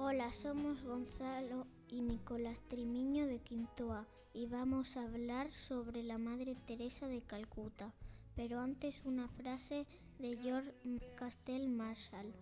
Hola, 0.00 0.30
somos 0.30 0.84
Gonzalo 0.84 1.66
y 1.90 2.02
Nicolás 2.02 2.60
Trimiño 2.68 3.26
de 3.26 3.40
Quintoa 3.40 4.06
y 4.32 4.46
vamos 4.46 4.96
a 4.96 5.02
hablar 5.02 5.52
sobre 5.52 6.04
la 6.04 6.18
Madre 6.18 6.54
Teresa 6.54 7.08
de 7.08 7.20
Calcuta. 7.20 7.92
Pero 8.36 8.60
antes 8.60 9.02
una 9.04 9.26
frase 9.26 9.88
de 10.20 10.36
George 10.36 10.72
Castell 11.16 11.68
Marshall. 11.68 12.32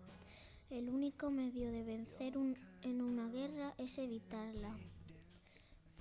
El 0.68 0.90
único 0.90 1.30
medio 1.30 1.72
de 1.72 1.82
vencer 1.82 2.34
en 2.82 3.00
una 3.00 3.30
guerra 3.30 3.72
es 3.78 3.96
evitarla. 3.96 4.76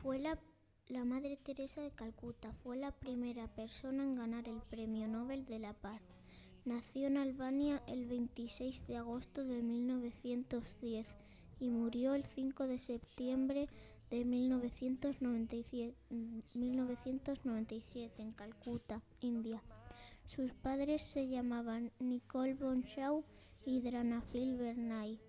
Fue 0.04 0.20
la, 0.20 0.38
la 0.90 1.06
Madre 1.06 1.38
Teresa 1.38 1.80
de 1.80 1.92
Calcuta, 1.92 2.52
fue 2.52 2.76
la 2.76 2.92
primera 2.92 3.48
persona 3.48 4.04
en 4.04 4.16
ganar 4.16 4.50
el 4.50 4.62
Premio 4.62 5.08
Nobel 5.08 5.46
de 5.46 5.60
la 5.60 5.72
Paz. 5.72 6.02
Nació 6.66 7.08
en 7.08 7.16
Albania 7.16 7.82
el 7.88 8.08
26 8.08 8.88
de 8.88 8.98
agosto 8.98 9.46
de 9.46 9.64
1910 9.64 11.08
y 11.60 11.70
murió 11.70 12.14
el 12.14 12.26
5 12.26 12.68
de 12.68 12.80
septiembre 12.80 13.68
de 14.10 14.26
1997, 14.26 15.96
1997 16.54 18.22
en 18.22 18.32
Calcuta, 18.34 19.02
India. 19.20 19.62
Sus 20.26 20.54
padres 20.54 21.02
se 21.02 21.28
llamaban 21.28 21.92
Nicole 22.00 22.54
Bonshaw 22.56 23.24
y 23.66 23.82
Dranafil 23.82 24.58
Bernay. 24.58 25.20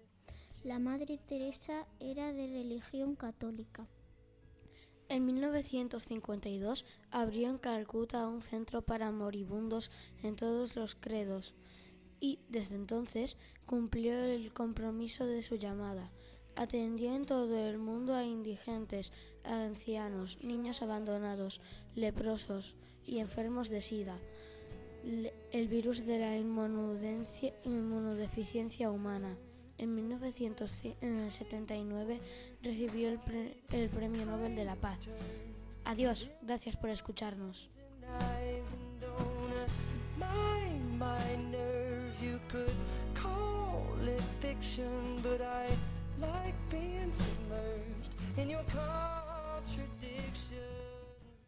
La 0.65 0.79
Madre 0.79 1.19
Teresa 1.19 1.87
era 2.01 2.33
de 2.33 2.47
religión 2.47 3.15
católica. 3.15 3.87
En 5.09 5.25
1952 5.25 6.85
abrió 7.11 7.49
en 7.49 7.59
Calcuta 7.59 8.27
un 8.27 8.43
centro 8.43 8.83
para 8.83 9.13
moribundos 9.13 9.93
en 10.23 10.35
todos 10.35 10.75
los 10.75 10.97
credos 10.97 11.55
y 12.21 12.39
desde 12.49 12.77
entonces 12.77 13.37
cumplió 13.67 14.15
el 14.15 14.53
compromiso 14.53 15.27
de 15.27 15.43
su 15.43 15.57
llamada. 15.57 16.13
Atendió 16.55 17.13
en 17.15 17.27
todo 17.27 17.69
el 17.69 17.79
mundo 17.79 18.15
a 18.15 18.23
indigentes, 18.25 19.13
ancianos, 19.45 20.39
niños 20.43 20.83
abandonados, 20.83 21.61
leprosos 21.95 22.77
y 23.05 23.19
enfermos 23.19 23.69
de 23.69 23.81
sida, 23.81 24.17
el 25.53 25.69
virus 25.69 26.05
de 26.07 26.19
la 26.19 26.37
inmunodeficiencia 26.37 28.91
humana. 28.91 29.37
En 29.79 29.95
1979 29.95 32.21
recibió 32.63 33.11
el, 33.11 33.21
el 33.71 33.91
Premio 33.91 34.25
Nobel 34.25 34.57
de 34.57 34.65
la 34.65 34.77
Paz. 34.77 35.01
Adiós, 35.85 36.31
gracias 36.43 36.77
por 36.77 36.89
escucharnos. 36.91 37.69
Like 46.21 46.55
being 46.71 47.13
submerged 47.13 48.15
in 48.39 48.49
your 48.51 48.65
contradiction. 48.65 49.77